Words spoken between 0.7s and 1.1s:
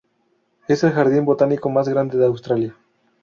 el